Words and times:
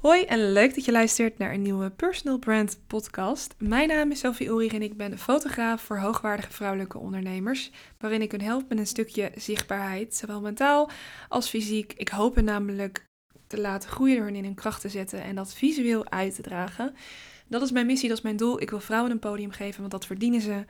Hoi 0.00 0.24
en 0.24 0.52
leuk 0.52 0.74
dat 0.74 0.84
je 0.84 0.92
luistert 0.92 1.38
naar 1.38 1.52
een 1.52 1.62
nieuwe 1.62 1.90
Personal 1.90 2.38
Brand 2.38 2.78
podcast. 2.86 3.54
Mijn 3.58 3.88
naam 3.88 4.10
is 4.10 4.18
Sophie 4.18 4.48
Ulrich 4.48 4.72
en 4.72 4.82
ik 4.82 4.96
ben 4.96 5.18
fotograaf 5.18 5.82
voor 5.82 5.98
hoogwaardige 5.98 6.52
vrouwelijke 6.52 6.98
ondernemers, 6.98 7.70
waarin 7.98 8.22
ik 8.22 8.30
hun 8.30 8.42
help 8.42 8.68
met 8.68 8.78
een 8.78 8.86
stukje 8.86 9.32
zichtbaarheid, 9.36 10.14
zowel 10.14 10.40
mentaal 10.40 10.90
als 11.28 11.48
fysiek. 11.48 11.92
Ik 11.96 12.08
hoop 12.08 12.34
hen 12.34 12.44
namelijk 12.44 13.06
te 13.46 13.60
laten 13.60 13.90
groeien 13.90 14.16
door 14.16 14.26
hen 14.26 14.34
in 14.34 14.44
hun 14.44 14.54
kracht 14.54 14.80
te 14.80 14.88
zetten 14.88 15.22
en 15.22 15.34
dat 15.34 15.54
visueel 15.54 16.10
uit 16.10 16.34
te 16.34 16.42
dragen. 16.42 16.94
Dat 17.48 17.62
is 17.62 17.70
mijn 17.70 17.86
missie, 17.86 18.08
dat 18.08 18.18
is 18.18 18.24
mijn 18.24 18.36
doel. 18.36 18.60
Ik 18.60 18.70
wil 18.70 18.80
vrouwen 18.80 19.10
een 19.10 19.18
podium 19.18 19.50
geven, 19.50 19.80
want 19.80 19.92
dat 19.92 20.06
verdienen 20.06 20.40
ze. 20.40 20.64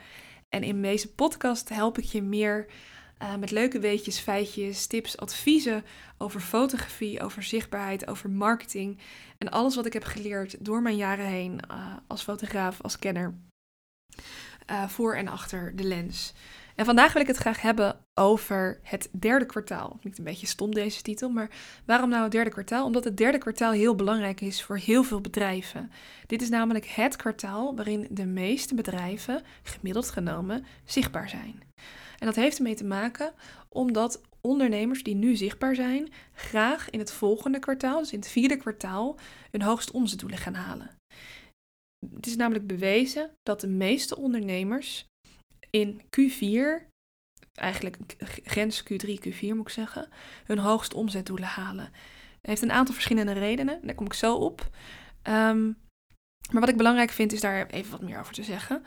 En 0.48 0.62
in 0.62 0.82
deze 0.82 1.12
podcast 1.12 1.68
help 1.68 1.98
ik 1.98 2.04
je 2.04 2.22
meer 2.22 2.66
uh, 3.22 3.36
met 3.36 3.50
leuke 3.50 3.78
weetjes, 3.78 4.18
feitjes, 4.18 4.86
tips, 4.86 5.16
adviezen 5.16 5.84
over 6.18 6.40
fotografie, 6.40 7.22
over 7.22 7.42
zichtbaarheid, 7.42 8.06
over 8.06 8.30
marketing. 8.30 8.98
En 9.38 9.50
alles 9.50 9.74
wat 9.74 9.86
ik 9.86 9.92
heb 9.92 10.04
geleerd 10.04 10.64
door 10.64 10.82
mijn 10.82 10.96
jaren 10.96 11.26
heen 11.26 11.60
uh, 11.70 11.96
als 12.06 12.22
fotograaf, 12.22 12.80
als 12.80 12.98
kenner. 12.98 13.34
Uh, 14.70 14.88
voor 14.88 15.14
en 15.14 15.28
achter 15.28 15.76
de 15.76 15.84
lens. 15.84 16.32
En 16.80 16.86
vandaag 16.86 17.12
wil 17.12 17.22
ik 17.22 17.28
het 17.28 17.36
graag 17.36 17.60
hebben 17.60 17.96
over 18.14 18.80
het 18.82 19.08
derde 19.12 19.46
kwartaal. 19.46 19.98
Niet 20.02 20.18
een 20.18 20.24
beetje 20.24 20.46
stom 20.46 20.74
deze 20.74 21.02
titel, 21.02 21.28
maar 21.28 21.50
waarom 21.84 22.08
nou 22.08 22.22
het 22.22 22.32
derde 22.32 22.50
kwartaal? 22.50 22.84
Omdat 22.84 23.04
het 23.04 23.16
derde 23.16 23.38
kwartaal 23.38 23.72
heel 23.72 23.94
belangrijk 23.94 24.40
is 24.40 24.62
voor 24.62 24.76
heel 24.76 25.02
veel 25.02 25.20
bedrijven. 25.20 25.92
Dit 26.26 26.42
is 26.42 26.48
namelijk 26.48 26.86
het 26.86 27.16
kwartaal 27.16 27.76
waarin 27.76 28.06
de 28.10 28.26
meeste 28.26 28.74
bedrijven, 28.74 29.42
gemiddeld 29.62 30.10
genomen, 30.10 30.64
zichtbaar 30.84 31.28
zijn. 31.28 31.62
En 32.20 32.26
dat 32.26 32.36
heeft 32.36 32.56
ermee 32.56 32.74
te 32.74 32.84
maken 32.84 33.32
omdat 33.68 34.20
ondernemers 34.40 35.02
die 35.02 35.14
nu 35.14 35.36
zichtbaar 35.36 35.74
zijn, 35.74 36.08
graag 36.32 36.90
in 36.90 36.98
het 36.98 37.12
volgende 37.12 37.58
kwartaal, 37.58 37.98
dus 37.98 38.12
in 38.12 38.18
het 38.18 38.28
vierde 38.28 38.56
kwartaal, 38.56 39.18
hun 39.50 39.62
hoogste 39.62 39.92
omzetdoelen 39.92 40.38
gaan 40.38 40.54
halen. 40.54 40.90
Het 42.14 42.26
is 42.26 42.36
namelijk 42.36 42.66
bewezen 42.66 43.30
dat 43.42 43.60
de 43.60 43.68
meeste 43.68 44.16
ondernemers 44.16 45.04
in 45.70 46.00
Q4, 46.00 46.86
eigenlijk 47.52 47.96
grens 48.44 48.82
Q3, 48.82 49.08
Q4 49.08 49.40
moet 49.40 49.60
ik 49.60 49.68
zeggen, 49.68 50.08
hun 50.44 50.58
hoogste 50.58 50.96
omzetdoelen 50.96 51.48
halen. 51.48 51.84
Het 52.40 52.50
heeft 52.50 52.62
een 52.62 52.72
aantal 52.72 52.94
verschillende 52.94 53.32
redenen, 53.32 53.80
daar 53.82 53.94
kom 53.94 54.06
ik 54.06 54.14
zo 54.14 54.34
op. 54.34 54.70
Um, 55.22 55.76
maar 56.50 56.60
wat 56.60 56.68
ik 56.68 56.76
belangrijk 56.76 57.10
vind 57.10 57.32
is 57.32 57.40
daar 57.40 57.66
even 57.66 57.90
wat 57.90 58.02
meer 58.02 58.18
over 58.18 58.34
te 58.34 58.42
zeggen. 58.42 58.82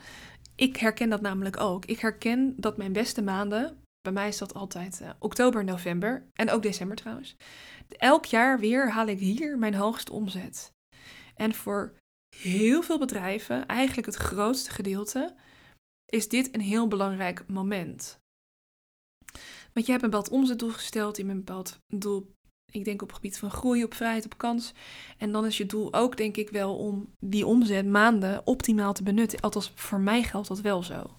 Ik 0.56 0.76
herken 0.76 1.08
dat 1.08 1.20
namelijk 1.20 1.60
ook. 1.60 1.84
Ik 1.84 1.98
herken 1.98 2.54
dat 2.56 2.76
mijn 2.76 2.92
beste 2.92 3.22
maanden, 3.22 3.82
bij 4.00 4.12
mij 4.12 4.28
is 4.28 4.38
dat 4.38 4.54
altijd 4.54 5.00
uh, 5.02 5.10
oktober, 5.18 5.64
november 5.64 6.28
en 6.32 6.50
ook 6.50 6.62
december 6.62 6.96
trouwens. 6.96 7.36
Elk 7.88 8.24
jaar 8.24 8.58
weer 8.58 8.92
haal 8.92 9.06
ik 9.06 9.18
hier 9.18 9.58
mijn 9.58 9.74
hoogste 9.74 10.12
omzet. 10.12 10.72
En 11.34 11.54
voor 11.54 11.94
heel 12.36 12.82
veel 12.82 12.98
bedrijven, 12.98 13.66
eigenlijk 13.66 14.06
het 14.06 14.16
grootste 14.16 14.70
gedeelte, 14.70 15.34
is 16.06 16.28
dit 16.28 16.54
een 16.54 16.60
heel 16.60 16.88
belangrijk 16.88 17.48
moment. 17.48 18.18
Want 19.72 19.86
je 19.86 19.92
hebt 19.92 20.04
een 20.04 20.10
bepaald 20.10 20.28
omzetdoel 20.28 20.70
gesteld, 20.70 21.16
je 21.16 21.22
hebt 21.22 21.34
een 21.34 21.44
bepaald 21.44 21.78
doel 21.86 22.34
ik 22.74 22.84
denk 22.84 23.02
op 23.02 23.08
het 23.08 23.16
gebied 23.16 23.38
van 23.38 23.50
groei, 23.50 23.84
op 23.84 23.94
vrijheid, 23.94 24.24
op 24.24 24.38
kans. 24.38 24.72
En 25.18 25.32
dan 25.32 25.46
is 25.46 25.56
je 25.56 25.66
doel 25.66 25.94
ook, 25.94 26.16
denk 26.16 26.36
ik 26.36 26.50
wel, 26.50 26.76
om 26.76 27.12
die 27.18 27.46
omzet 27.46 27.86
maanden 27.86 28.46
optimaal 28.46 28.92
te 28.92 29.02
benutten. 29.02 29.40
Althans, 29.40 29.72
voor 29.74 30.00
mij 30.00 30.22
geldt 30.22 30.48
dat 30.48 30.60
wel 30.60 30.82
zo. 30.82 31.16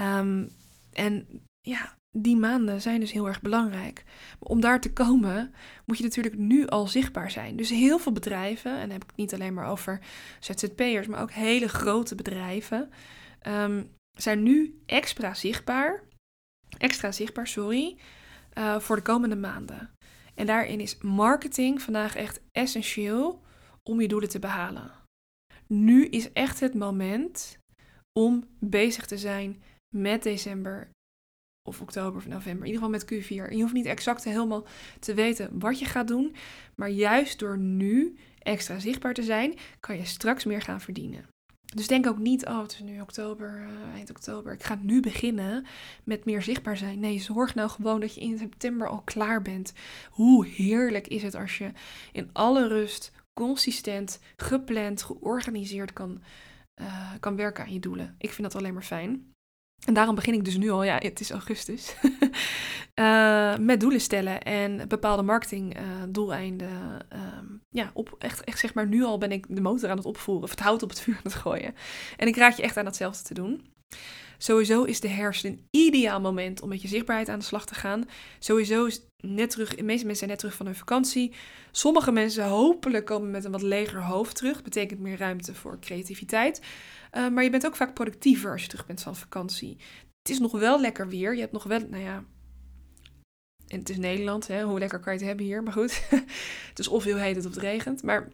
Um, 0.00 0.50
en 0.92 1.42
ja, 1.60 1.96
die 2.10 2.36
maanden 2.36 2.80
zijn 2.80 3.00
dus 3.00 3.12
heel 3.12 3.26
erg 3.26 3.42
belangrijk. 3.42 4.04
Maar 4.38 4.48
om 4.48 4.60
daar 4.60 4.80
te 4.80 4.92
komen, 4.92 5.54
moet 5.84 5.98
je 5.98 6.04
natuurlijk 6.04 6.36
nu 6.36 6.66
al 6.66 6.86
zichtbaar 6.86 7.30
zijn. 7.30 7.56
Dus 7.56 7.70
heel 7.70 7.98
veel 7.98 8.12
bedrijven, 8.12 8.72
en 8.72 8.80
dan 8.80 8.90
heb 8.90 9.02
ik 9.02 9.08
het 9.08 9.18
niet 9.18 9.34
alleen 9.34 9.54
maar 9.54 9.68
over 9.68 10.00
ZZP'ers, 10.40 11.06
maar 11.06 11.20
ook 11.20 11.32
hele 11.32 11.68
grote 11.68 12.14
bedrijven, 12.14 12.90
um, 13.46 13.90
zijn 14.12 14.42
nu 14.42 14.82
extra 14.86 15.34
zichtbaar. 15.34 16.02
Extra 16.78 17.12
zichtbaar, 17.12 17.46
sorry. 17.46 17.96
Uh, 18.54 18.78
voor 18.78 18.96
de 18.96 19.02
komende 19.02 19.36
maanden. 19.36 19.90
En 20.36 20.46
daarin 20.46 20.80
is 20.80 20.98
marketing 20.98 21.82
vandaag 21.82 22.16
echt 22.16 22.40
essentieel 22.52 23.42
om 23.82 24.00
je 24.00 24.08
doelen 24.08 24.28
te 24.28 24.38
behalen. 24.38 24.90
Nu 25.66 26.06
is 26.06 26.32
echt 26.32 26.60
het 26.60 26.74
moment 26.74 27.58
om 28.18 28.44
bezig 28.58 29.06
te 29.06 29.18
zijn 29.18 29.62
met 29.94 30.22
december 30.22 30.90
of 31.68 31.80
oktober 31.80 32.16
of 32.16 32.26
november. 32.26 32.66
In 32.66 32.72
ieder 32.72 32.82
geval 32.82 32.90
met 32.90 33.04
Q4. 33.04 33.52
je 33.52 33.60
hoeft 33.60 33.72
niet 33.72 33.86
exact 33.86 34.24
helemaal 34.24 34.66
te 34.98 35.14
weten 35.14 35.58
wat 35.58 35.78
je 35.78 35.84
gaat 35.84 36.08
doen. 36.08 36.34
Maar 36.74 36.90
juist 36.90 37.38
door 37.38 37.58
nu 37.58 38.16
extra 38.38 38.78
zichtbaar 38.78 39.14
te 39.14 39.22
zijn, 39.22 39.54
kan 39.80 39.96
je 39.96 40.04
straks 40.04 40.44
meer 40.44 40.62
gaan 40.62 40.80
verdienen. 40.80 41.28
Dus 41.76 41.86
denk 41.86 42.06
ook 42.06 42.18
niet, 42.18 42.46
oh 42.46 42.62
het 42.62 42.72
is 42.72 42.80
nu 42.80 43.00
oktober, 43.00 43.60
uh, 43.60 43.94
eind 43.94 44.10
oktober, 44.10 44.52
ik 44.52 44.62
ga 44.62 44.78
nu 44.82 45.00
beginnen 45.00 45.66
met 46.04 46.24
meer 46.24 46.42
zichtbaar 46.42 46.76
zijn. 46.76 47.00
Nee, 47.00 47.20
zorg 47.20 47.54
nou 47.54 47.70
gewoon 47.70 48.00
dat 48.00 48.14
je 48.14 48.20
in 48.20 48.38
september 48.38 48.88
al 48.88 49.02
klaar 49.04 49.42
bent. 49.42 49.72
Hoe 50.10 50.46
heerlijk 50.46 51.06
is 51.06 51.22
het 51.22 51.34
als 51.34 51.58
je 51.58 51.70
in 52.12 52.30
alle 52.32 52.68
rust, 52.68 53.12
consistent, 53.34 54.20
gepland, 54.36 55.02
georganiseerd 55.02 55.92
kan, 55.92 56.22
uh, 56.80 57.12
kan 57.20 57.36
werken 57.36 57.64
aan 57.64 57.72
je 57.72 57.80
doelen. 57.80 58.14
Ik 58.18 58.32
vind 58.32 58.52
dat 58.52 58.62
alleen 58.62 58.74
maar 58.74 58.82
fijn. 58.82 59.34
En 59.84 59.94
daarom 59.94 60.14
begin 60.14 60.34
ik 60.34 60.44
dus 60.44 60.56
nu 60.56 60.70
al, 60.70 60.84
ja, 60.84 60.96
het 60.98 61.20
is 61.20 61.30
augustus, 61.30 61.94
uh, 62.94 63.56
met 63.70 63.80
doelen 63.80 64.00
stellen 64.00 64.42
en 64.42 64.88
bepaalde 64.88 65.22
marketingdoeleinden. 65.22 66.70
Uh, 67.12 67.38
um, 67.38 67.62
ja, 67.70 67.90
op, 67.94 68.16
echt, 68.18 68.44
echt 68.44 68.58
zeg 68.58 68.74
maar, 68.74 68.86
nu 68.86 69.04
al 69.04 69.18
ben 69.18 69.32
ik 69.32 69.46
de 69.48 69.60
motor 69.60 69.90
aan 69.90 69.96
het 69.96 70.06
opvoeren, 70.06 70.44
of 70.44 70.50
het 70.50 70.60
hout 70.60 70.82
op 70.82 70.88
het 70.88 71.00
vuur 71.00 71.14
aan 71.14 71.20
het 71.22 71.34
gooien. 71.34 71.74
En 72.16 72.26
ik 72.26 72.36
raad 72.36 72.56
je 72.56 72.62
echt 72.62 72.76
aan 72.76 72.84
hetzelfde 72.84 73.22
te 73.22 73.34
doen. 73.34 73.74
Sowieso 74.38 74.84
is 74.84 75.00
de 75.00 75.08
herfst 75.08 75.44
een 75.44 75.66
ideaal 75.70 76.20
moment 76.20 76.60
om 76.60 76.68
met 76.68 76.82
je 76.82 76.88
zichtbaarheid 76.88 77.28
aan 77.28 77.38
de 77.38 77.44
slag 77.44 77.66
te 77.66 77.74
gaan. 77.74 78.08
Sowieso 78.38 78.84
is 78.84 79.00
net 79.16 79.50
terug, 79.50 79.74
de 79.74 79.82
meeste 79.82 80.06
mensen 80.06 80.16
zijn 80.16 80.30
net 80.30 80.38
terug 80.38 80.54
van 80.54 80.66
hun 80.66 80.74
vakantie. 80.74 81.32
Sommige 81.70 82.12
mensen 82.12 82.44
hopelijk 82.44 83.04
komen 83.04 83.30
met 83.30 83.44
een 83.44 83.52
wat 83.52 83.62
leger 83.62 84.02
hoofd 84.02 84.36
terug. 84.36 84.62
Betekent 84.62 85.00
meer 85.00 85.18
ruimte 85.18 85.54
voor 85.54 85.78
creativiteit. 85.80 86.60
Uh, 87.12 87.28
maar 87.28 87.44
je 87.44 87.50
bent 87.50 87.66
ook 87.66 87.76
vaak 87.76 87.94
productiever 87.94 88.52
als 88.52 88.62
je 88.62 88.68
terug 88.68 88.86
bent 88.86 89.02
van 89.02 89.16
vakantie. 89.16 89.76
Het 90.22 90.30
is 90.30 90.38
nog 90.38 90.52
wel 90.52 90.80
lekker 90.80 91.08
weer. 91.08 91.34
Je 91.34 91.40
hebt 91.40 91.52
nog 91.52 91.64
wel, 91.64 91.80
nou 91.80 92.02
ja. 92.02 92.24
En 93.66 93.78
het 93.78 93.88
is 93.88 93.96
Nederland, 93.96 94.46
hè? 94.46 94.62
hoe 94.62 94.78
lekker 94.78 95.00
kan 95.00 95.12
je 95.12 95.18
het 95.18 95.28
hebben 95.28 95.46
hier? 95.46 95.62
Maar 95.62 95.72
goed, 95.72 96.08
het 96.68 96.78
is 96.78 96.88
of 96.88 97.04
heel 97.04 97.16
heet 97.16 97.36
of 97.36 97.44
het 97.44 97.56
regent. 97.56 98.02
Maar 98.02 98.28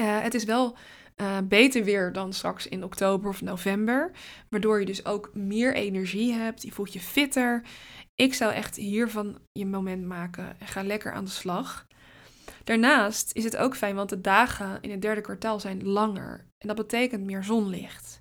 uh, 0.00 0.20
het 0.22 0.34
is 0.34 0.44
wel 0.44 0.76
uh, 1.20 1.38
beter 1.44 1.84
weer 1.84 2.12
dan 2.12 2.32
straks 2.32 2.66
in 2.66 2.84
oktober 2.84 3.28
of 3.28 3.42
november. 3.42 4.10
Waardoor 4.48 4.80
je 4.80 4.86
dus 4.86 5.04
ook 5.04 5.30
meer 5.34 5.74
energie 5.74 6.32
hebt. 6.32 6.62
Je 6.62 6.72
voelt 6.72 6.92
je 6.92 7.00
fitter. 7.00 7.62
Ik 8.14 8.34
zou 8.34 8.52
echt 8.52 8.76
hiervan 8.76 9.38
je 9.52 9.66
moment 9.66 10.04
maken 10.04 10.60
en 10.60 10.66
ga 10.66 10.82
lekker 10.82 11.12
aan 11.12 11.24
de 11.24 11.30
slag. 11.30 11.86
Daarnaast 12.64 13.30
is 13.34 13.44
het 13.44 13.56
ook 13.56 13.76
fijn, 13.76 13.94
want 13.94 14.08
de 14.08 14.20
dagen 14.20 14.78
in 14.80 14.90
het 14.90 15.02
derde 15.02 15.20
kwartaal 15.20 15.60
zijn 15.60 15.86
langer. 15.86 16.46
En 16.58 16.68
dat 16.68 16.76
betekent 16.76 17.24
meer 17.24 17.44
zonlicht. 17.44 18.20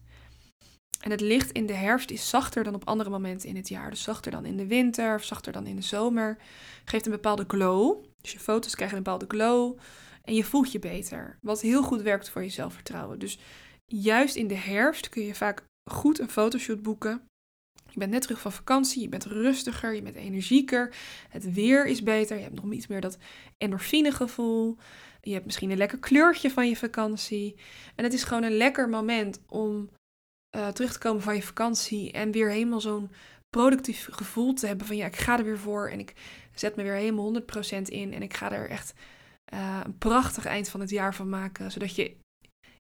En 1.00 1.12
het 1.12 1.22
licht 1.22 1.52
in 1.52 1.66
de 1.66 1.74
herfst 1.74 2.12
is 2.12 2.30
zachter 2.30 2.64
dan 2.64 2.76
op 2.76 2.88
andere 2.88 3.10
momenten 3.10 3.50
in 3.50 3.56
het 3.56 3.68
jaar. 3.68 3.90
Dus 3.90 4.04
zachter 4.04 4.32
dan 4.32 4.46
in 4.46 4.58
de 4.58 4.68
winter 4.68 5.16
of 5.16 5.24
zachter 5.24 5.52
dan 5.52 5.68
in 5.68 5.76
de 5.76 5.82
zomer. 5.82 6.38
Geeft 6.86 7.06
een 7.06 7.12
bepaalde 7.12 7.44
glow. 7.48 8.04
Dus 8.22 8.32
je 8.32 8.40
foto's 8.40 8.76
krijgen 8.76 8.98
een 8.98 9.04
bepaalde 9.04 9.26
glow. 9.28 9.78
En 10.26 10.34
je 10.34 10.44
voelt 10.44 10.72
je 10.72 10.80
beter. 10.80 11.38
Wat 11.42 11.62
heel 11.62 11.84
goed 11.84 12.02
werkt 12.02 12.30
voor 12.30 12.44
je 12.44 12.50
zelfvertrouwen. 12.50 13.20
Dus 13.20 13.40
juist 13.86 14.36
in 14.36 14.48
de 14.48 14.56
herfst 14.56 15.10
kun 15.10 15.24
je 15.24 15.36
vaak 15.36 15.64
goed 15.92 16.20
een 16.20 16.30
fotoshoot 16.30 16.82
boeken. 16.82 17.28
Je 17.90 18.00
bent 18.00 18.12
net 18.12 18.22
terug 18.22 18.40
van 18.40 18.52
vakantie, 18.52 19.02
je 19.02 19.10
bent 19.10 19.26
rustiger, 19.26 19.94
je 19.94 20.02
bent 20.02 20.16
energieker. 20.16 20.96
Het 21.30 21.54
weer 21.54 21.86
is 21.86 22.04
beter, 22.04 22.38
je 22.38 22.44
hebt 22.44 22.62
nog 22.62 22.74
iets 22.74 22.88
meer 22.88 23.02
dat 23.02 23.18
endorfinegevoel. 23.58 24.78
Je 25.22 25.34
hebt 25.34 25.46
misschien 25.46 25.72
een 25.72 25.78
lekker 25.78 26.00
kleurtje 26.00 26.52
van 26.52 26.70
je 26.70 26.76
vakantie. 26.76 27.56
En 27.96 28.04
het 28.04 28.14
is 28.14 28.24
gewoon 28.24 28.44
een 28.44 28.58
lekker 28.58 28.90
moment 28.90 29.42
om 29.48 29.90
uh, 30.56 30.68
terug 30.68 30.94
te 30.94 31.00
komen 31.00 31.22
van 31.22 31.36
je 31.36 31.44
vakantie 31.44 32.12
en 32.12 32.32
weer 32.32 32.50
helemaal 32.50 32.82
zo'n 32.82 33.12
productief 33.50 34.08
gevoel 34.12 34.54
te 34.54 34.68
hebben 34.68 34.88
van 34.88 34.96
ja, 34.96 35.06
ik 35.06 35.16
ga 35.16 35.38
er 35.38 35.44
weer 35.44 35.60
voor 35.60 35.90
en 35.90 36.00
ik 36.00 36.14
zet 36.54 36.76
me 36.76 36.84
weer 36.84 36.94
helemaal 36.94 37.42
100% 37.42 37.82
in 37.86 38.14
en 38.14 38.22
ik 38.22 38.34
ga 38.34 38.52
er 38.52 38.70
echt 38.70 38.94
uh, 39.54 39.80
een 39.84 39.98
prachtig 39.98 40.46
eind 40.46 40.70
van 40.70 40.80
het 40.80 40.90
jaar 40.90 41.16
van 41.16 41.30
maken, 41.30 41.72
zodat 41.72 41.96
je 41.96 42.16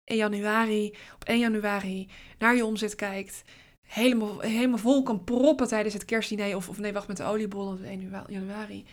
in 0.03 0.15
januari, 0.15 0.95
op 1.13 1.23
1 1.23 1.39
januari 1.39 2.09
naar 2.37 2.55
je 2.55 2.65
omzet 2.65 2.95
kijkt, 2.95 3.43
helemaal, 3.87 4.39
helemaal 4.39 4.77
vol 4.77 5.03
kan 5.03 5.23
proppen 5.23 5.67
tijdens 5.67 5.93
het 5.93 6.05
kerstdiner 6.05 6.55
of, 6.55 6.69
of 6.69 6.77
nee, 6.77 6.93
wacht 6.93 7.07
met 7.07 7.17
de 7.17 7.23
oliebollen 7.23 7.73
op 7.73 7.83
1 7.83 8.23
januari. 8.27 8.85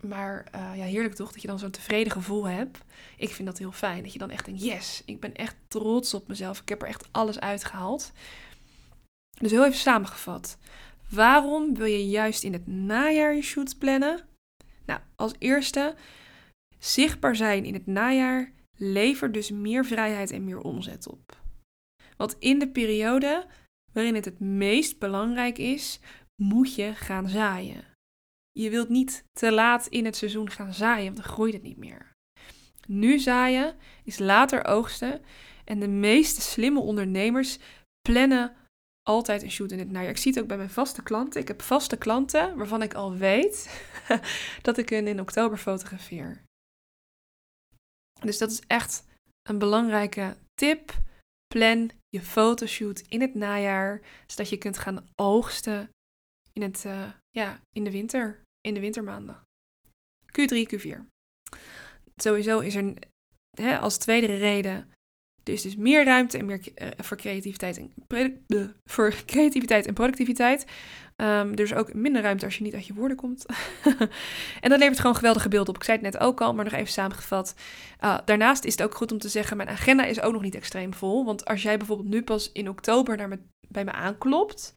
Maar 0.00 0.46
uh, 0.54 0.76
ja, 0.76 0.84
heerlijk 0.84 1.14
toch, 1.14 1.32
dat 1.32 1.42
je 1.42 1.48
dan 1.48 1.58
zo'n 1.58 1.70
tevreden 1.70 2.12
gevoel 2.12 2.48
hebt. 2.48 2.78
Ik 3.16 3.30
vind 3.30 3.48
dat 3.48 3.58
heel 3.58 3.72
fijn, 3.72 4.02
dat 4.02 4.12
je 4.12 4.18
dan 4.18 4.30
echt 4.30 4.44
denkt, 4.44 4.62
yes, 4.62 5.02
ik 5.04 5.20
ben 5.20 5.34
echt 5.34 5.56
trots 5.68 6.14
op 6.14 6.28
mezelf. 6.28 6.60
Ik 6.60 6.68
heb 6.68 6.82
er 6.82 6.88
echt 6.88 7.08
alles 7.10 7.40
uitgehaald. 7.40 8.12
Dus 9.40 9.50
heel 9.50 9.64
even 9.64 9.78
samengevat. 9.78 10.58
Waarom 11.10 11.74
wil 11.74 11.86
je 11.86 12.08
juist 12.08 12.42
in 12.42 12.52
het 12.52 12.66
najaar 12.66 13.34
je 13.34 13.42
shoots 13.42 13.74
plannen? 13.74 14.20
Nou, 14.86 15.00
als 15.16 15.32
eerste 15.38 15.94
Zichtbaar 16.84 17.36
zijn 17.36 17.64
in 17.64 17.74
het 17.74 17.86
najaar 17.86 18.52
levert 18.76 19.34
dus 19.34 19.50
meer 19.50 19.84
vrijheid 19.84 20.30
en 20.30 20.44
meer 20.44 20.60
omzet 20.60 21.08
op. 21.08 21.42
Want 22.16 22.36
in 22.38 22.58
de 22.58 22.68
periode 22.68 23.46
waarin 23.92 24.14
het 24.14 24.24
het 24.24 24.40
meest 24.40 24.98
belangrijk 24.98 25.58
is, 25.58 26.00
moet 26.42 26.74
je 26.74 26.94
gaan 26.94 27.28
zaaien. 27.28 27.84
Je 28.52 28.70
wilt 28.70 28.88
niet 28.88 29.24
te 29.32 29.52
laat 29.52 29.86
in 29.86 30.04
het 30.04 30.16
seizoen 30.16 30.50
gaan 30.50 30.72
zaaien, 30.72 31.04
want 31.04 31.16
dan 31.16 31.32
groeit 31.32 31.52
het 31.52 31.62
niet 31.62 31.76
meer. 31.76 32.12
Nu 32.86 33.18
zaaien 33.18 33.76
is 34.04 34.18
later 34.18 34.64
oogsten 34.64 35.22
en 35.64 35.80
de 35.80 35.88
meeste 35.88 36.40
slimme 36.40 36.80
ondernemers 36.80 37.58
plannen 38.08 38.56
altijd 39.02 39.42
een 39.42 39.50
shoot 39.50 39.72
in 39.72 39.78
het 39.78 39.90
najaar. 39.90 40.10
Ik 40.10 40.16
zie 40.16 40.32
het 40.32 40.40
ook 40.40 40.48
bij 40.48 40.56
mijn 40.56 40.70
vaste 40.70 41.02
klanten. 41.02 41.40
Ik 41.40 41.48
heb 41.48 41.62
vaste 41.62 41.96
klanten 41.96 42.56
waarvan 42.56 42.82
ik 42.82 42.94
al 42.94 43.16
weet 43.16 43.84
dat 44.62 44.78
ik 44.78 44.88
hen 44.88 45.06
in 45.06 45.20
oktober 45.20 45.58
fotografeer. 45.58 46.43
Dus 48.24 48.38
dat 48.38 48.50
is 48.50 48.60
echt 48.66 49.04
een 49.42 49.58
belangrijke 49.58 50.36
tip. 50.54 51.02
Plan 51.46 51.90
je 52.08 52.20
fotoshoot 52.20 52.98
in 53.08 53.20
het 53.20 53.34
najaar, 53.34 54.00
zodat 54.26 54.48
je 54.48 54.58
kunt 54.58 54.78
gaan 54.78 55.08
oogsten 55.14 55.90
in, 56.52 56.62
het, 56.62 56.84
uh, 56.86 57.12
ja, 57.30 57.60
in 57.72 57.84
de 57.84 57.90
winter, 57.90 58.42
in 58.60 58.74
de 58.74 58.80
wintermaanden. 58.80 59.42
Q3, 60.26 60.66
Q4. 60.74 60.98
Sowieso 62.16 62.58
is 62.58 62.74
er 62.74 62.94
hè, 63.50 63.78
als 63.78 63.98
tweede 63.98 64.34
reden 64.36 64.92
is 65.48 65.62
dus 65.62 65.76
meer 65.76 66.04
ruimte 66.04 66.38
en 66.38 66.44
meer 66.44 66.60
uh, 66.74 66.88
voor, 66.96 67.16
creativiteit 67.16 67.78
en, 67.78 67.92
voor 68.84 69.14
creativiteit 69.26 69.86
en 69.86 69.94
productiviteit. 69.94 70.66
Um, 71.16 71.54
is 71.54 71.74
ook 71.74 71.94
minder 71.94 72.22
ruimte 72.22 72.44
als 72.44 72.56
je 72.56 72.62
niet 72.62 72.74
uit 72.74 72.86
je 72.86 72.94
woorden 72.94 73.16
komt. 73.16 73.46
en 74.60 74.70
dat 74.70 74.78
levert 74.78 75.00
gewoon 75.00 75.16
geweldige 75.16 75.48
beelden 75.48 75.68
op. 75.68 75.76
Ik 75.76 75.84
zei 75.84 75.98
het 75.98 76.12
net 76.12 76.22
ook 76.22 76.40
al, 76.40 76.54
maar 76.54 76.64
nog 76.64 76.74
even 76.74 76.92
samengevat. 76.92 77.54
Uh, 78.00 78.18
daarnaast 78.24 78.64
is 78.64 78.72
het 78.72 78.82
ook 78.82 78.94
goed 78.94 79.12
om 79.12 79.18
te 79.18 79.28
zeggen, 79.28 79.56
mijn 79.56 79.68
agenda 79.68 80.04
is 80.04 80.20
ook 80.20 80.32
nog 80.32 80.42
niet 80.42 80.54
extreem 80.54 80.94
vol. 80.94 81.24
Want 81.24 81.44
als 81.44 81.62
jij 81.62 81.76
bijvoorbeeld 81.76 82.08
nu 82.08 82.22
pas 82.22 82.52
in 82.52 82.68
oktober 82.68 83.16
naar 83.16 83.28
me, 83.28 83.38
bij 83.68 83.84
me 83.84 83.92
aanklopt, 83.92 84.74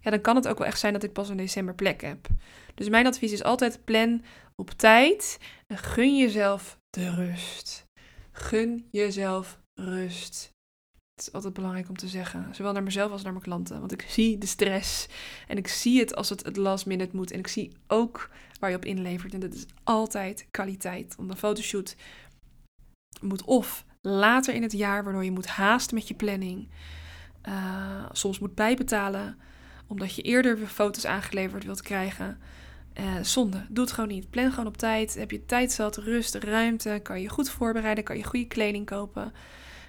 ja, 0.00 0.10
dan 0.10 0.20
kan 0.20 0.36
het 0.36 0.48
ook 0.48 0.58
wel 0.58 0.66
echt 0.66 0.78
zijn 0.78 0.92
dat 0.92 1.02
ik 1.02 1.12
pas 1.12 1.28
in 1.28 1.36
december 1.36 1.74
plek 1.74 2.00
heb. 2.00 2.26
Dus 2.74 2.88
mijn 2.88 3.06
advies 3.06 3.32
is 3.32 3.42
altijd 3.42 3.84
plan 3.84 4.22
op 4.56 4.70
tijd 4.70 5.38
en 5.66 5.78
gun 5.78 6.16
jezelf 6.16 6.78
de 6.90 7.14
rust. 7.14 7.86
Gun 8.32 8.88
jezelf 8.90 9.58
rust. 9.78 10.50
Het 11.14 11.26
is 11.26 11.32
altijd 11.32 11.54
belangrijk 11.54 11.88
om 11.88 11.96
te 11.96 12.08
zeggen, 12.08 12.54
zowel 12.54 12.72
naar 12.72 12.82
mezelf 12.82 13.12
als 13.12 13.22
naar 13.22 13.32
mijn 13.32 13.44
klanten. 13.44 13.80
Want 13.80 13.92
ik 13.92 14.04
zie 14.08 14.38
de 14.38 14.46
stress 14.46 15.06
en 15.46 15.56
ik 15.56 15.68
zie 15.68 15.98
het 16.00 16.14
als 16.14 16.28
het 16.28 16.44
het 16.44 16.56
last 16.56 16.86
minute 16.86 17.16
moet. 17.16 17.30
En 17.30 17.38
ik 17.38 17.46
zie 17.46 17.72
ook 17.86 18.30
waar 18.60 18.70
je 18.70 18.76
op 18.76 18.84
inlevert. 18.84 19.34
En 19.34 19.40
dat 19.40 19.54
is 19.54 19.66
altijd 19.84 20.46
kwaliteit. 20.50 21.14
Want 21.16 21.30
een 21.30 21.36
fotoshoot 21.36 21.96
moet 23.20 23.44
of 23.44 23.84
later 24.00 24.54
in 24.54 24.62
het 24.62 24.72
jaar, 24.72 25.04
waardoor 25.04 25.24
je 25.24 25.30
moet 25.30 25.46
haasten 25.46 25.94
met 25.94 26.08
je 26.08 26.14
planning. 26.14 26.68
Uh, 27.48 28.06
soms 28.12 28.38
moet 28.38 28.54
bijbetalen, 28.54 29.38
omdat 29.86 30.14
je 30.14 30.22
eerder 30.22 30.66
foto's 30.66 31.06
aangeleverd 31.06 31.64
wilt 31.64 31.82
krijgen. 31.82 32.38
Uh, 33.00 33.22
zonde, 33.22 33.66
doe 33.68 33.84
het 33.84 33.92
gewoon 33.92 34.10
niet. 34.10 34.30
Plan 34.30 34.50
gewoon 34.50 34.66
op 34.66 34.76
tijd. 34.76 35.14
Heb 35.14 35.30
je 35.30 35.44
tijd 35.46 35.72
zat, 35.72 35.96
rust, 35.96 36.34
ruimte. 36.34 37.00
Kan 37.02 37.20
je 37.20 37.28
goed 37.28 37.50
voorbereiden. 37.50 38.04
Kan 38.04 38.16
je 38.16 38.24
goede 38.24 38.46
kleding 38.46 38.86
kopen. 38.86 39.32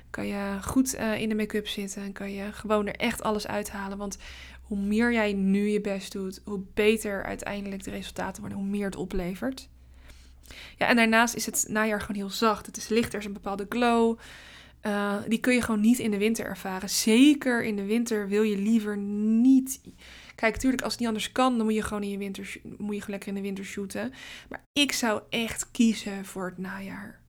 Kan 0.10 0.28
je 0.28 0.58
goed 0.62 0.96
uh, 0.96 1.22
in 1.22 1.30
de 1.30 1.36
make-up 1.36 1.68
zitten. 1.68 2.04
En 2.04 2.12
kan 2.12 2.32
je 2.32 2.52
gewoon 2.52 2.88
er 2.88 2.96
echt 2.96 3.24
alles 3.24 3.48
uithalen. 3.48 3.98
Want 3.98 4.18
hoe 4.62 4.78
meer 4.78 5.14
jij 5.14 5.34
nu 5.34 5.70
je 5.70 5.82
best 5.82 6.12
doet, 6.12 6.42
hoe 6.44 6.62
beter 6.74 7.24
uiteindelijk 7.24 7.84
de 7.84 7.92
resultaten 7.92 8.42
worden. 8.42 8.60
Hoe 8.60 8.68
meer 8.68 8.86
het 8.86 8.96
oplevert. 8.96 9.70
Ja, 10.78 10.88
en 10.88 10.96
daarnaast 10.96 11.36
is 11.36 11.46
het 11.46 11.66
najaar 11.68 12.02
gewoon 12.02 12.22
heel 12.22 12.30
zacht. 12.30 12.66
Het 12.66 12.78
is 12.78 12.88
licht, 12.88 13.14
er 13.14 13.20
is 13.20 13.26
een 13.26 13.34
bepaalde 13.34 13.66
glow. 13.70 14.18
Uh, 14.82 15.16
die 15.28 15.40
kun 15.40 15.54
je 15.54 15.62
gewoon 15.62 15.82
niet 15.82 16.00
in 16.00 16.12
de 16.12 16.18
winter 16.18 16.46
ervaren. 16.46 16.90
Zeker 16.90 17.64
in 17.64 17.76
de 17.76 17.86
winter 17.86 18.28
wil 18.28 18.42
je 18.42 18.58
liever 18.58 18.98
niet 18.98 19.80
Kijk, 20.40 20.54
natuurlijk, 20.54 20.82
als 20.82 20.92
het 20.92 21.00
niet 21.00 21.10
anders 21.10 21.32
kan, 21.32 21.58
dan 21.58 21.66
moet 21.66 21.76
je 21.76 21.84
gewoon 21.84 22.04
in 22.04 22.10
je 22.10 22.18
winter, 22.18 22.58
moet 22.78 22.96
je 22.96 23.04
lekker 23.08 23.30
in 23.30 23.36
de 23.36 23.42
winter 23.42 23.66
shooten. 23.66 24.14
Maar 24.50 24.64
ik 24.74 24.92
zou 24.92 25.22
echt 25.30 25.72
kiezen 25.72 26.26
voor 26.26 26.46
het 26.46 26.58
najaar. 26.58 27.22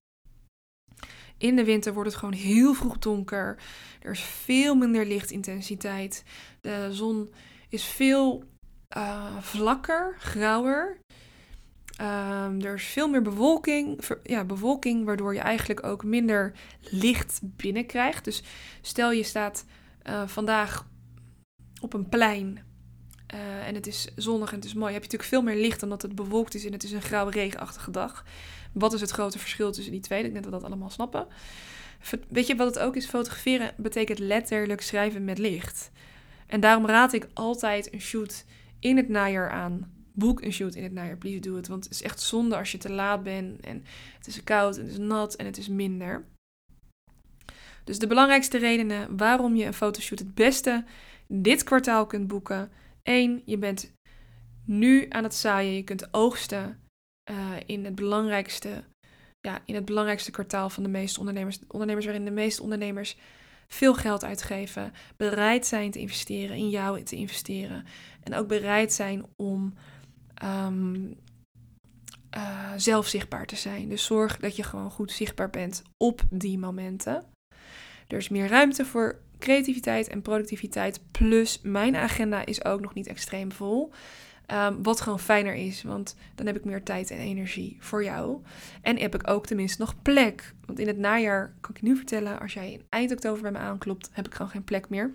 In 1.41 1.57
de 1.57 1.65
winter 1.65 1.93
wordt 1.93 2.11
het 2.11 2.19
gewoon 2.19 2.35
heel 2.35 2.75
vroeg 2.75 2.99
donker. 2.99 3.63
Er 4.01 4.11
is 4.11 4.21
veel 4.21 4.75
minder 4.75 5.07
lichtintensiteit. 5.07 6.25
De 6.61 6.89
zon 6.91 7.33
is 7.69 7.85
veel 7.85 8.45
uh, 8.97 9.37
vlakker, 9.41 10.17
grauwer. 10.19 10.99
Um, 12.01 12.61
er 12.61 12.75
is 12.75 12.85
veel 12.85 13.09
meer 13.09 13.23
bewolking, 13.23 14.01
ja, 14.23 14.45
bewolking, 14.45 15.05
waardoor 15.05 15.35
je 15.35 15.41
eigenlijk 15.41 15.85
ook 15.85 16.05
minder 16.05 16.53
licht 16.81 17.41
binnenkrijgt. 17.43 18.25
Dus 18.25 18.43
stel 18.81 19.13
je 19.13 19.23
staat 19.23 19.65
uh, 20.09 20.27
vandaag 20.27 20.87
op 21.81 21.93
een 21.93 22.09
plein 22.09 22.59
uh, 23.35 23.67
en 23.67 23.75
het 23.75 23.87
is 23.87 24.09
zonnig 24.17 24.51
en 24.51 24.57
het 24.57 24.65
is 24.65 24.75
mooi, 24.75 24.93
heb 24.93 25.03
je 25.03 25.11
natuurlijk 25.11 25.31
veel 25.31 25.43
meer 25.43 25.63
licht 25.63 25.81
dan 25.81 25.89
dat 25.89 26.03
het 26.03 26.15
bewolkt 26.15 26.55
is 26.55 26.65
en 26.65 26.73
het 26.73 26.83
is 26.83 26.93
een 26.93 27.03
grauwe 27.03 27.31
regenachtige 27.31 27.91
dag. 27.91 28.25
Wat 28.73 28.93
is 28.93 29.01
het 29.01 29.11
grote 29.11 29.39
verschil 29.39 29.73
tussen 29.73 29.93
die 29.93 30.01
twee? 30.01 30.25
Ik 30.25 30.33
denk 30.33 30.45
dat 30.45 30.53
we 30.53 30.59
dat 30.59 30.69
allemaal 30.69 30.91
snappen. 30.91 31.27
Weet 32.29 32.47
je 32.47 32.57
wat 32.57 32.67
het 32.67 32.79
ook 32.79 32.97
is? 32.97 33.07
Fotograferen 33.07 33.75
betekent 33.77 34.19
letterlijk 34.19 34.81
schrijven 34.81 35.25
met 35.25 35.39
licht. 35.39 35.91
En 36.47 36.61
daarom 36.61 36.87
raad 36.87 37.13
ik 37.13 37.29
altijd 37.35 37.93
een 37.93 38.01
shoot 38.01 38.45
in 38.79 38.97
het 38.97 39.09
najaar 39.09 39.51
aan. 39.51 39.99
Boek 40.13 40.43
een 40.43 40.53
shoot 40.53 40.75
in 40.75 40.83
het 40.83 40.93
najaar, 40.93 41.17
please 41.17 41.41
do 41.41 41.57
it. 41.57 41.69
Want 41.69 41.85
het 41.85 41.93
is 41.93 42.03
echt 42.03 42.21
zonde 42.21 42.57
als 42.57 42.73
je 42.73 42.79
te 42.79 42.93
laat 42.93 43.23
bent 43.23 43.61
en 43.61 43.85
het 44.17 44.27
is 44.27 44.45
koud 44.45 44.77
en 44.77 44.83
het 44.83 44.93
is 44.93 44.99
nat 44.99 45.35
en 45.35 45.47
het 45.47 45.59
is 45.59 45.69
minder. 45.69 46.25
Dus 47.85 47.99
de 47.99 48.07
belangrijkste 48.07 48.59
redenen 48.59 49.17
waarom 49.17 49.57
je 49.57 49.65
een 49.65 49.75
fotoshoot 49.75 50.19
het 50.19 50.35
beste 50.35 50.85
dit 51.27 51.63
kwartaal 51.65 52.07
kunt 52.07 52.27
boeken, 52.27 52.71
1. 53.03 53.43
Je 53.45 53.59
bent 53.59 53.93
nu 54.65 55.07
aan 55.09 55.23
het 55.23 55.35
zaaien. 55.35 55.75
Je 55.75 55.85
kunt 55.85 56.15
oogsten 56.15 56.81
uh, 57.31 57.37
in, 57.67 57.85
het 57.85 57.95
belangrijkste, 57.95 58.85
ja, 59.41 59.63
in 59.65 59.75
het 59.75 59.85
belangrijkste 59.85 60.31
kwartaal 60.31 60.71
van 60.71 60.83
de 60.83 60.89
meeste 60.89 61.19
ondernemers. 61.19 61.59
Ondernemers 61.69 62.07
waarin 62.07 62.25
de 62.25 62.31
meeste 62.31 62.63
ondernemers 62.63 63.17
veel 63.69 63.95
geld 63.95 64.25
uitgeven. 64.25 64.93
Bereid 65.17 65.67
zijn 65.67 65.91
te 65.91 65.99
investeren, 65.99 66.57
in 66.57 66.71
jou 66.71 67.03
te 67.03 67.17
investeren. 67.17 67.85
En 68.23 68.35
ook 68.35 68.49
bereid 68.49 68.93
zijn 68.93 69.25
om 69.37 69.75
um, 70.45 71.15
uh, 72.37 72.73
zelf 72.77 73.07
zichtbaar 73.07 73.47
te 73.47 73.57
zijn. 73.57 73.89
Dus 73.89 74.05
zorg 74.05 74.37
dat 74.37 74.57
je 74.57 74.63
gewoon 74.63 74.91
goed 74.91 75.13
zichtbaar 75.13 75.51
bent 75.51 75.83
op 75.97 76.23
die 76.31 76.59
momenten. 76.59 77.25
Er 78.09 78.17
is 78.17 78.29
meer 78.29 78.49
ruimte 78.49 78.85
voor 78.85 79.21
creativiteit 79.39 80.09
en 80.09 80.23
productiviteit. 80.23 81.01
Plus 81.11 81.61
mijn 81.63 81.97
agenda 81.97 82.47
is 82.47 82.65
ook 82.65 82.81
nog 82.81 82.95
niet 82.95 83.07
extreem 83.07 83.53
vol. 83.53 83.93
Um, 84.53 84.83
wat 84.83 85.01
gewoon 85.01 85.21
fijner 85.21 85.55
is, 85.55 85.83
want 85.83 86.17
dan 86.35 86.47
heb 86.47 86.57
ik 86.57 86.65
meer 86.65 86.83
tijd 86.83 87.11
en 87.11 87.19
energie 87.19 87.77
voor 87.81 88.05
jou. 88.05 88.43
En 88.83 88.99
heb 88.99 89.15
ik 89.15 89.31
ook 89.31 89.47
tenminste 89.47 89.81
nog 89.81 90.03
plek. 90.03 90.55
Want 90.67 90.79
in 90.79 90.87
het 90.87 90.99
najaar, 90.99 91.55
kan 91.61 91.75
ik 91.75 91.81
je 91.81 91.87
nu 91.89 91.97
vertellen, 91.97 92.41
als 92.41 92.53
jij 92.53 92.73
in 92.73 92.83
eind 92.89 93.13
oktober 93.13 93.43
bij 93.43 93.51
me 93.51 93.59
aanklopt, 93.59 94.11
heb 94.13 94.27
ik 94.27 94.35
gewoon 94.35 94.51
geen 94.51 94.65
plek 94.65 94.89
meer. 94.89 95.15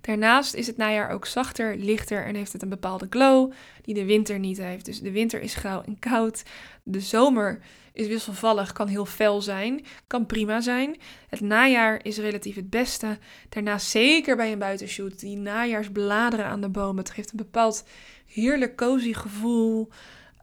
Daarnaast 0.00 0.54
is 0.54 0.66
het 0.66 0.76
najaar 0.76 1.10
ook 1.10 1.26
zachter, 1.26 1.76
lichter 1.76 2.24
en 2.24 2.34
heeft 2.34 2.52
het 2.52 2.62
een 2.62 2.68
bepaalde 2.68 3.06
glow 3.10 3.52
die 3.82 3.94
de 3.94 4.04
winter 4.04 4.38
niet 4.38 4.58
heeft. 4.58 4.84
Dus 4.84 5.00
de 5.00 5.10
winter 5.10 5.40
is 5.40 5.54
grauw 5.54 5.82
en 5.82 5.98
koud. 5.98 6.42
De 6.82 7.00
zomer 7.00 7.60
is 7.94 8.06
wisselvallig, 8.06 8.72
kan 8.72 8.88
heel 8.88 9.06
fel 9.06 9.42
zijn, 9.42 9.84
kan 10.06 10.26
prima 10.26 10.60
zijn. 10.60 10.96
Het 11.28 11.40
najaar 11.40 12.04
is 12.04 12.18
relatief 12.18 12.54
het 12.54 12.70
beste. 12.70 13.18
Daarnaast 13.48 13.86
zeker 13.86 14.36
bij 14.36 14.52
een 14.52 14.58
buitenshoot, 14.58 15.20
die 15.20 15.36
najaarsbladeren 15.36 16.46
aan 16.46 16.60
de 16.60 16.68
bomen. 16.68 17.04
Het 17.04 17.10
geeft 17.10 17.30
een 17.30 17.36
bepaald 17.36 17.84
heerlijk 18.26 18.76
cozy 18.76 19.12
gevoel. 19.12 19.88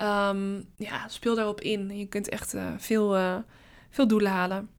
Um, 0.01 0.65
ja, 0.75 1.07
speel 1.07 1.35
daarop 1.35 1.61
in. 1.61 1.97
Je 1.97 2.07
kunt 2.07 2.29
echt 2.29 2.53
uh, 2.53 2.73
veel, 2.77 3.15
uh, 3.15 3.37
veel 3.89 4.07
doelen 4.07 4.31
halen. 4.31 4.69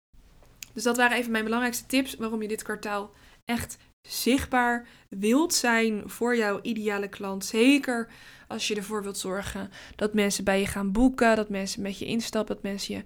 Dus 0.73 0.83
dat 0.83 0.97
waren 0.97 1.17
even 1.17 1.33
mijn 1.33 1.45
belangrijkste 1.45 1.87
tips 1.87 2.15
waarom 2.15 2.43
je 2.43 2.49
dit 2.49 2.63
kwartaal 2.63 3.11
echt 3.45 3.79
zichtbaar 4.03 4.89
wilt 5.09 5.55
zijn 5.55 6.03
voor 6.07 6.37
jouw 6.37 6.61
ideale 6.63 7.09
klant. 7.09 7.45
Zeker 7.45 8.09
als 8.49 8.69
je 8.69 8.75
ervoor 8.75 9.03
wilt 9.03 9.19
zorgen 9.19 9.71
dat 9.97 10.15
mensen 10.15 10.45
bij 10.45 10.61
je 10.61 10.67
gaan 10.67 10.93
boeken, 10.93 11.37
dat 11.37 11.49
mensen 11.49 11.83
met 11.83 11.99
je 11.99 12.05
instappen, 12.05 12.55
dat 12.55 12.65
mensen 12.65 12.95
je, 12.95 13.03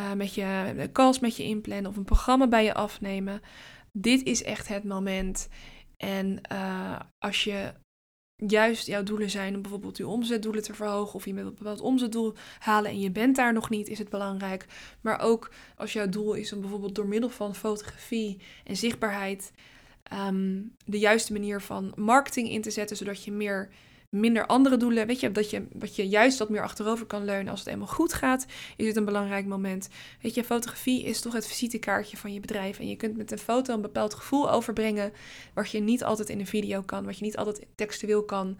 uh, 0.00 0.12
met 0.12 0.34
je 0.34 0.88
calls 0.92 1.18
met 1.18 1.36
je 1.36 1.44
inplannen 1.44 1.90
of 1.90 1.96
een 1.96 2.04
programma 2.04 2.48
bij 2.48 2.64
je 2.64 2.74
afnemen. 2.74 3.40
Dit 3.92 4.22
is 4.22 4.42
echt 4.42 4.68
het 4.68 4.84
moment. 4.84 5.48
En 5.96 6.40
uh, 6.52 7.00
als 7.18 7.44
je 7.44 7.72
juist 8.46 8.86
jouw 8.86 9.02
doelen 9.02 9.30
zijn 9.30 9.54
om 9.54 9.62
bijvoorbeeld 9.62 9.96
je 9.96 10.06
omzetdoelen 10.06 10.62
te 10.62 10.74
verhogen 10.74 11.14
of 11.14 11.24
je 11.24 11.34
met 11.34 11.44
een 11.44 11.54
bepaald 11.54 11.80
omzetdoel 11.80 12.34
halen 12.58 12.90
en 12.90 13.00
je 13.00 13.10
bent 13.10 13.36
daar 13.36 13.52
nog 13.52 13.70
niet, 13.70 13.88
is 13.88 13.98
het 13.98 14.08
belangrijk. 14.08 14.66
Maar 15.00 15.20
ook 15.20 15.50
als 15.76 15.92
jouw 15.92 16.08
doel 16.08 16.34
is 16.34 16.52
om 16.52 16.60
bijvoorbeeld 16.60 16.94
door 16.94 17.06
middel 17.08 17.30
van 17.30 17.54
fotografie 17.54 18.40
en 18.64 18.76
zichtbaarheid 18.76 19.52
um, 20.12 20.72
de 20.84 20.98
juiste 20.98 21.32
manier 21.32 21.60
van 21.60 21.92
marketing 21.96 22.50
in 22.50 22.62
te 22.62 22.70
zetten, 22.70 22.96
zodat 22.96 23.24
je 23.24 23.32
meer 23.32 23.68
minder 24.10 24.46
andere 24.46 24.76
doelen. 24.76 25.06
Weet 25.06 25.20
je, 25.20 25.32
dat 25.32 25.50
je, 25.50 25.66
wat 25.72 25.96
je 25.96 26.08
juist 26.08 26.38
wat 26.38 26.48
meer 26.48 26.62
achterover 26.62 27.06
kan 27.06 27.24
leunen 27.24 27.50
als 27.50 27.60
het 27.60 27.68
eenmaal 27.68 27.86
goed 27.86 28.12
gaat, 28.12 28.46
is 28.76 28.86
het 28.86 28.96
een 28.96 29.04
belangrijk 29.04 29.46
moment. 29.46 29.88
Weet 30.22 30.34
je, 30.34 30.44
fotografie 30.44 31.04
is 31.04 31.20
toch 31.20 31.32
het 31.32 31.46
visitekaartje 31.46 32.16
van 32.16 32.32
je 32.32 32.40
bedrijf. 32.40 32.78
En 32.78 32.88
je 32.88 32.96
kunt 32.96 33.16
met 33.16 33.32
een 33.32 33.38
foto 33.38 33.74
een 33.74 33.80
bepaald 33.80 34.14
gevoel 34.14 34.50
overbrengen, 34.50 35.12
wat 35.54 35.70
je 35.70 35.80
niet 35.80 36.04
altijd 36.04 36.28
in 36.28 36.40
een 36.40 36.46
video 36.46 36.82
kan, 36.82 37.04
wat 37.04 37.18
je 37.18 37.24
niet 37.24 37.36
altijd 37.36 37.66
textueel 37.74 38.24
kan. 38.24 38.58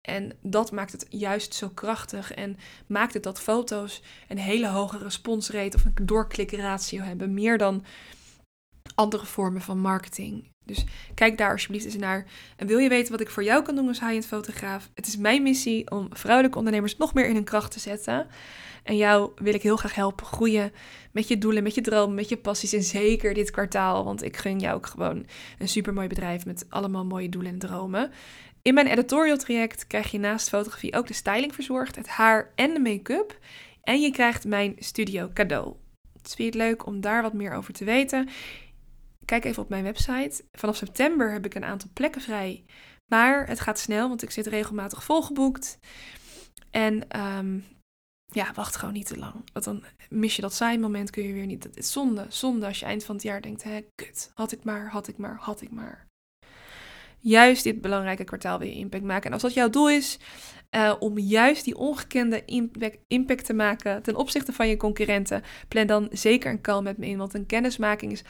En 0.00 0.32
dat 0.42 0.72
maakt 0.72 0.92
het 0.92 1.06
juist 1.08 1.54
zo 1.54 1.68
krachtig 1.68 2.32
en 2.32 2.56
maakt 2.86 3.14
het 3.14 3.22
dat 3.22 3.40
foto's 3.40 4.02
een 4.28 4.38
hele 4.38 4.68
hoge 4.68 4.98
responsrate 4.98 5.76
of 5.76 5.84
een 5.84 6.06
doorklikratio 6.06 7.02
hebben. 7.02 7.34
Meer 7.34 7.58
dan 7.58 7.84
andere 8.94 9.26
vormen 9.26 9.60
van 9.60 9.78
marketing. 9.78 10.52
Dus 10.64 10.84
kijk 11.14 11.38
daar 11.38 11.50
alsjeblieft 11.50 11.84
eens 11.84 11.96
naar. 11.96 12.26
En 12.56 12.66
wil 12.66 12.78
je 12.78 12.88
weten 12.88 13.12
wat 13.12 13.20
ik 13.20 13.30
voor 13.30 13.44
jou 13.44 13.62
kan 13.62 13.74
doen 13.74 13.88
als 13.88 14.00
high-end 14.00 14.26
fotograaf? 14.26 14.90
Het 14.94 15.06
is 15.06 15.16
mijn 15.16 15.42
missie 15.42 15.90
om 15.90 16.08
vrouwelijke 16.10 16.58
ondernemers 16.58 16.96
nog 16.96 17.14
meer 17.14 17.26
in 17.26 17.34
hun 17.34 17.44
kracht 17.44 17.72
te 17.72 17.80
zetten. 17.80 18.26
En 18.82 18.96
jou 18.96 19.30
wil 19.36 19.54
ik 19.54 19.62
heel 19.62 19.76
graag 19.76 19.94
helpen 19.94 20.26
groeien 20.26 20.72
met 21.12 21.28
je 21.28 21.38
doelen, 21.38 21.62
met 21.62 21.74
je 21.74 21.80
dromen, 21.80 22.14
met 22.14 22.28
je 22.28 22.36
passies. 22.36 22.72
En 22.72 22.82
zeker 22.82 23.34
dit 23.34 23.50
kwartaal, 23.50 24.04
want 24.04 24.22
ik 24.22 24.36
gun 24.36 24.58
jou 24.58 24.76
ook 24.76 24.86
gewoon 24.86 25.26
een 25.58 25.68
supermooi 25.68 26.08
bedrijf 26.08 26.46
met 26.46 26.66
allemaal 26.68 27.04
mooie 27.04 27.28
doelen 27.28 27.52
en 27.52 27.58
dromen. 27.58 28.10
In 28.62 28.74
mijn 28.74 28.86
editorial 28.86 29.36
traject 29.36 29.86
krijg 29.86 30.10
je 30.10 30.18
naast 30.18 30.48
fotografie 30.48 30.96
ook 30.96 31.06
de 31.06 31.14
styling 31.14 31.54
verzorgd, 31.54 31.96
het 31.96 32.08
haar 32.08 32.52
en 32.54 32.74
de 32.74 32.80
make-up. 32.80 33.38
En 33.82 34.00
je 34.00 34.10
krijgt 34.10 34.44
mijn 34.44 34.76
studio 34.78 35.30
cadeau. 35.34 35.74
Het 36.16 36.38
is 36.38 36.44
het 36.44 36.54
leuk 36.54 36.86
om 36.86 37.00
daar 37.00 37.22
wat 37.22 37.32
meer 37.32 37.52
over 37.52 37.72
te 37.72 37.84
weten? 37.84 38.28
Kijk 39.24 39.44
even 39.44 39.62
op 39.62 39.68
mijn 39.68 39.84
website. 39.84 40.44
Vanaf 40.52 40.76
september 40.76 41.32
heb 41.32 41.44
ik 41.44 41.54
een 41.54 41.64
aantal 41.64 41.90
plekken 41.92 42.20
vrij. 42.20 42.64
Maar 43.06 43.46
het 43.46 43.60
gaat 43.60 43.78
snel, 43.78 44.08
want 44.08 44.22
ik 44.22 44.30
zit 44.30 44.46
regelmatig 44.46 45.04
volgeboekt. 45.04 45.78
En 46.70 47.08
ehm, 47.08 47.58
ja, 48.26 48.52
wacht 48.54 48.76
gewoon 48.76 48.94
niet 48.94 49.06
te 49.06 49.18
lang. 49.18 49.34
Want 49.52 49.64
dan 49.64 49.84
mis 50.08 50.36
je 50.36 50.42
dat 50.42 50.54
saai 50.54 50.78
moment, 50.78 51.10
kun 51.10 51.26
je 51.26 51.32
weer 51.32 51.46
niet. 51.46 51.64
Het 51.64 51.76
is 51.76 51.92
zonde, 51.92 52.26
zonde 52.28 52.66
als 52.66 52.78
je 52.78 52.86
eind 52.86 53.04
van 53.04 53.14
het 53.14 53.24
jaar 53.24 53.42
denkt, 53.42 53.62
hè, 53.62 53.84
kut, 53.94 54.30
had 54.34 54.52
ik 54.52 54.64
maar, 54.64 54.88
had 54.90 55.08
ik 55.08 55.16
maar, 55.16 55.36
had 55.40 55.60
ik 55.60 55.70
maar 55.70 56.06
juist 57.24 57.64
dit 57.64 57.80
belangrijke 57.80 58.24
kwartaal 58.24 58.58
weer 58.58 58.72
impact 58.72 59.04
maken. 59.04 59.26
En 59.26 59.32
als 59.32 59.42
dat 59.42 59.54
jouw 59.54 59.70
doel 59.70 59.90
is, 59.90 60.18
uh, 60.70 60.94
om 60.98 61.18
juist 61.18 61.64
die 61.64 61.76
ongekende 61.76 62.44
impact, 62.44 62.98
impact, 63.06 63.44
te 63.44 63.52
maken 63.52 64.02
ten 64.02 64.16
opzichte 64.16 64.52
van 64.52 64.68
je 64.68 64.76
concurrenten, 64.76 65.42
plan 65.68 65.86
dan 65.86 66.08
zeker 66.10 66.50
een 66.50 66.60
call 66.60 66.82
met 66.82 66.98
me 66.98 67.06
in. 67.06 67.18
Want 67.18 67.34
een 67.34 67.46
kennismaking 67.46 68.12
is 68.12 68.24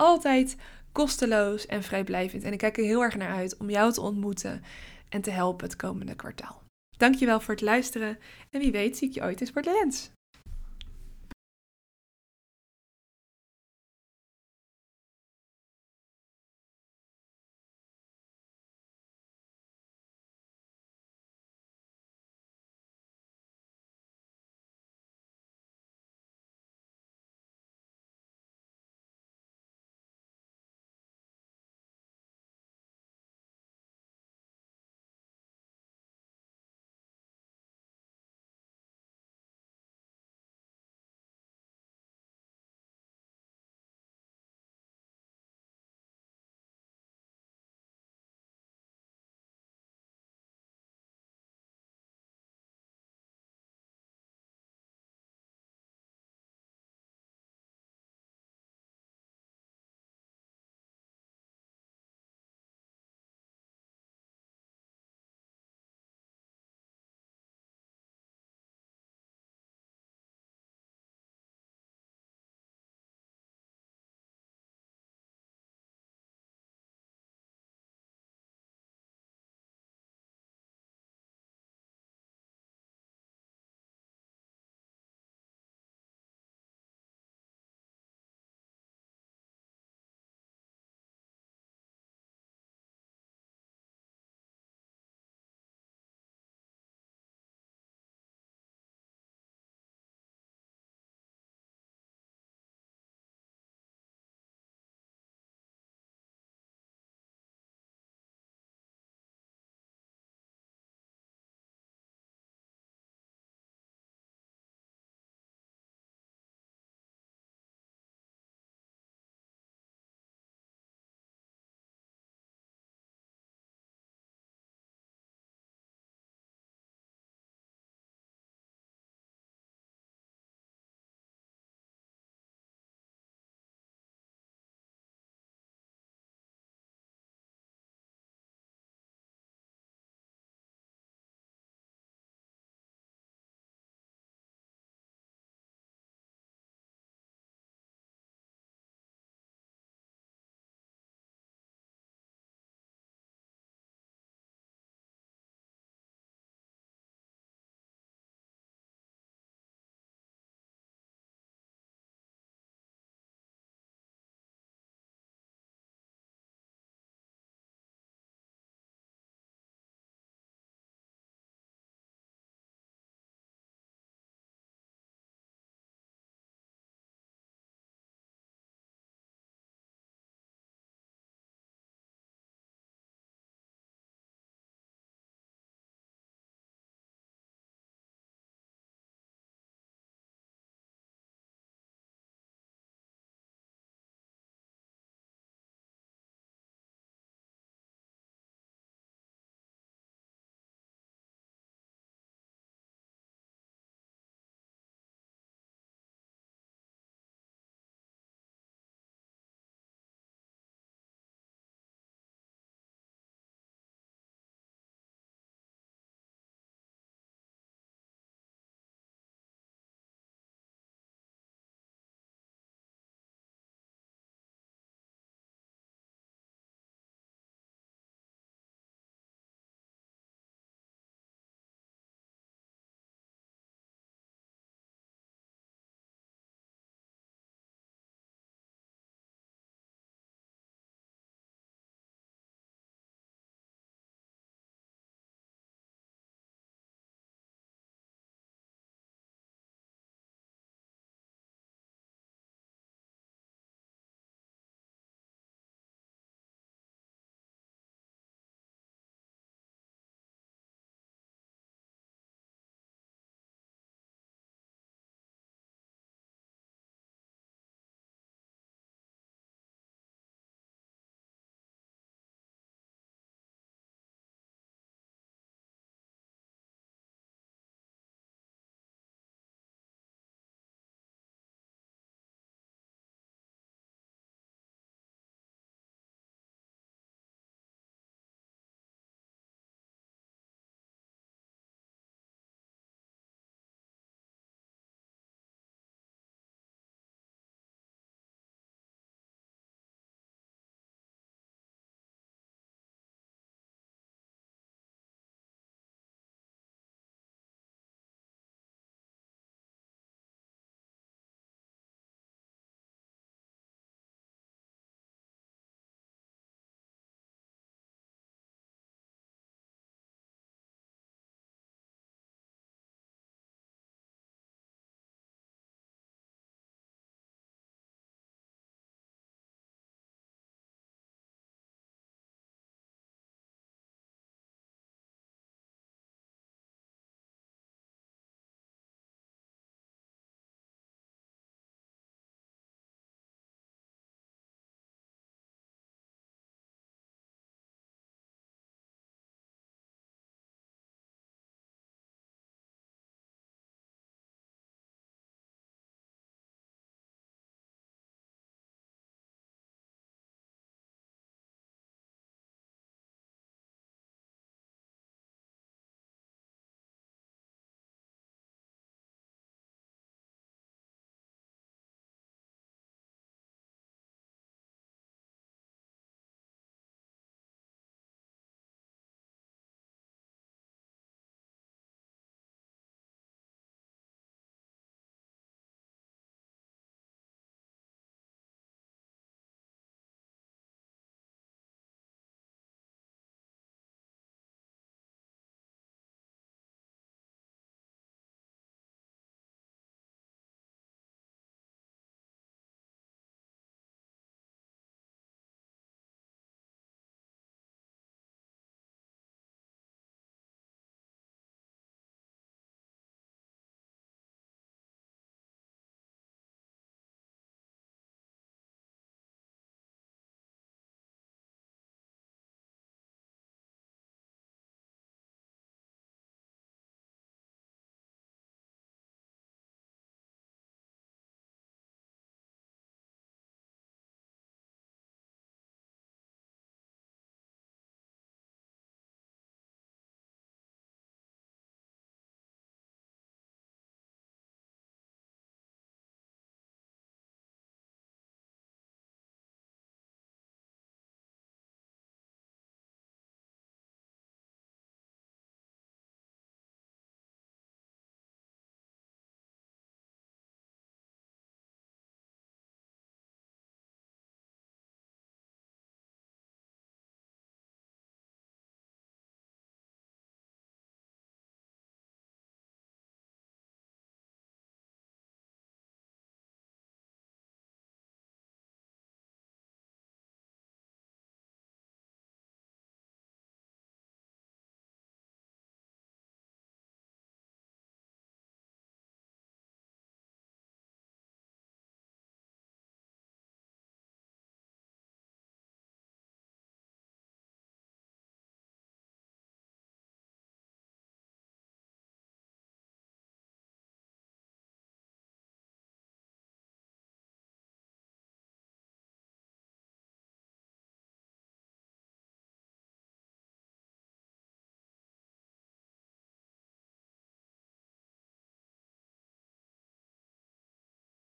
altijd 0.00 0.56
kosteloos 0.92 1.66
en 1.66 1.82
vrijblijvend. 1.82 2.44
En 2.44 2.52
ik 2.52 2.58
kijk 2.58 2.78
er 2.78 2.84
heel 2.84 3.02
erg 3.02 3.16
naar 3.16 3.34
uit 3.34 3.56
om 3.56 3.70
jou 3.70 3.92
te 3.92 4.00
ontmoeten 4.00 4.62
en 5.08 5.20
te 5.20 5.30
helpen 5.30 5.66
het 5.66 5.76
komende 5.76 6.14
kwartaal. 6.14 6.62
Dankjewel 6.96 7.40
voor 7.40 7.54
het 7.54 7.62
luisteren 7.62 8.18
en 8.50 8.60
wie 8.60 8.72
weet 8.72 8.96
zie 8.96 9.08
ik 9.08 9.14
je 9.14 9.22
ooit 9.22 9.40
in 9.40 9.46
Sport 9.46 9.64
Lens. 9.64 10.10